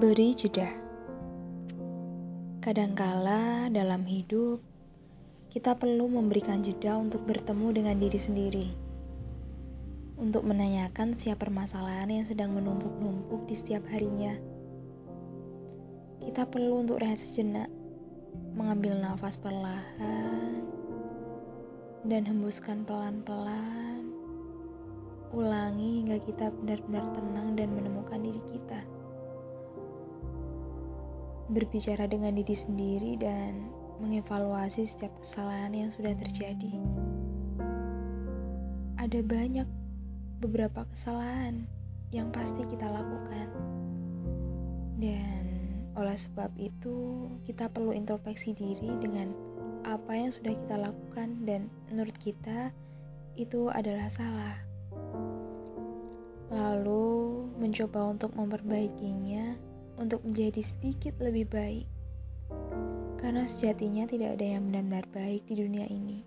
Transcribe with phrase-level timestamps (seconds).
[0.00, 0.64] Beri jeda.
[2.64, 4.64] Kadangkala dalam hidup
[5.52, 8.66] kita perlu memberikan jeda untuk bertemu dengan diri sendiri.
[10.16, 14.32] Untuk menanyakan setiap permasalahan yang sedang menumpuk-numpuk di setiap harinya.
[16.24, 17.68] Kita perlu untuk rehat sejenak,
[18.56, 20.64] mengambil nafas perlahan,
[22.08, 24.00] dan hembuskan pelan-pelan.
[25.36, 28.19] Ulangi hingga kita benar-benar tenang dan menemukan
[31.50, 33.66] berbicara dengan diri sendiri dan
[33.98, 36.72] mengevaluasi setiap kesalahan yang sudah terjadi.
[38.96, 39.68] Ada banyak
[40.40, 41.66] beberapa kesalahan
[42.14, 43.48] yang pasti kita lakukan.
[44.96, 45.44] Dan
[45.98, 49.34] oleh sebab itu, kita perlu introspeksi diri dengan
[49.84, 52.70] apa yang sudah kita lakukan dan menurut kita
[53.34, 54.56] itu adalah salah.
[56.50, 59.69] Lalu mencoba untuk memperbaikinya
[60.00, 61.86] untuk menjadi sedikit lebih baik.
[63.20, 66.24] Karena sejatinya tidak ada yang benar-benar baik di dunia ini.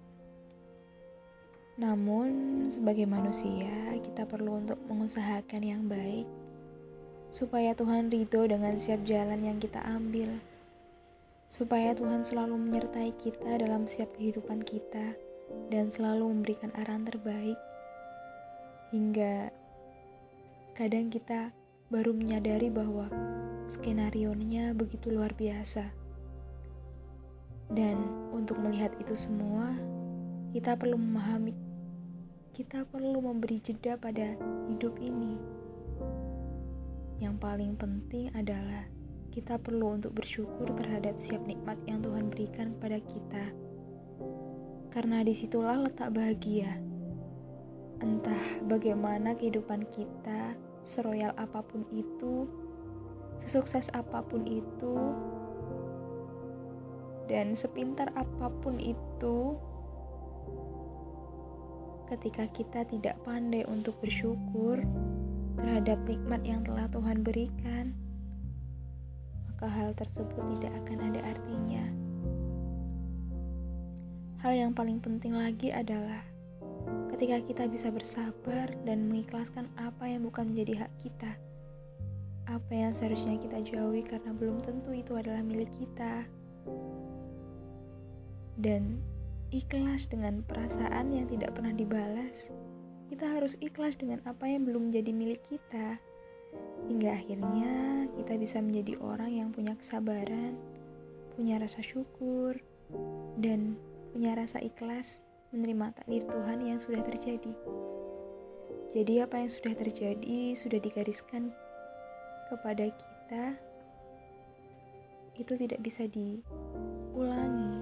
[1.81, 2.30] Namun,
[2.69, 6.30] sebagai manusia, kita perlu untuk mengusahakan yang baik
[7.33, 10.37] supaya Tuhan ridho dengan setiap jalan yang kita ambil.
[11.49, 15.17] Supaya Tuhan selalu menyertai kita dalam setiap kehidupan kita
[15.73, 17.58] dan selalu memberikan arahan terbaik.
[18.93, 19.49] Hingga
[20.77, 21.49] kadang kita
[21.89, 23.09] baru menyadari bahwa
[23.67, 25.88] skenario-nya begitu luar biasa.
[27.72, 27.97] Dan
[28.36, 29.72] untuk melihat itu semua,
[30.53, 31.55] kita perlu memahami,
[32.53, 34.38] kita perlu memberi jeda pada
[34.70, 35.39] hidup ini.
[37.17, 38.86] Yang paling penting adalah
[39.33, 43.45] kita perlu untuk bersyukur terhadap setiap nikmat yang Tuhan berikan kepada kita.
[44.94, 46.70] Karena di situlah letak bahagia.
[47.98, 50.53] Entah bagaimana kehidupan kita,
[50.86, 52.45] seroyal apa pun itu,
[53.39, 54.98] sesukses apa pun itu
[57.32, 59.55] dan sepintar apa pun itu
[62.11, 64.83] ketika kita tidak pandai untuk bersyukur
[65.58, 67.95] terhadap nikmat yang telah Tuhan berikan
[69.64, 71.86] maka hal tersebut tidak akan ada artinya.
[74.43, 76.20] Hal yang paling penting lagi adalah
[77.16, 81.32] ketika kita bisa bersabar dan mengikhlaskan apa yang bukan menjadi hak kita
[82.53, 86.30] apa yang seharusnya kita jauhi karena belum tentu itu adalah milik kita.
[88.53, 89.02] Dan
[89.49, 92.53] ikhlas dengan perasaan yang tidak pernah dibalas.
[93.09, 95.97] Kita harus ikhlas dengan apa yang belum menjadi milik kita.
[96.89, 97.73] Hingga akhirnya
[98.13, 100.61] kita bisa menjadi orang yang punya kesabaran,
[101.33, 102.58] punya rasa syukur,
[103.42, 103.81] dan
[104.13, 107.53] punya rasa ikhlas menerima takdir Tuhan yang sudah terjadi.
[108.93, 111.49] Jadi apa yang sudah terjadi sudah digariskan
[112.49, 113.45] kepada kita
[115.37, 117.76] itu tidak bisa diulangi.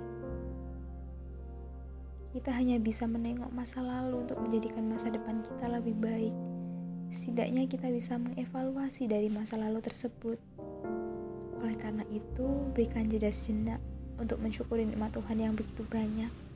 [2.31, 6.31] Kita hanya bisa menengok masa lalu untuk menjadikan masa depan kita lebih baik.
[7.11, 10.39] Setidaknya kita bisa mengevaluasi dari masa lalu tersebut.
[11.59, 13.83] Oleh karena itu, berikan jeda sejenak
[14.15, 16.50] untuk mensyukuri nikmat Tuhan yang begitu banyak.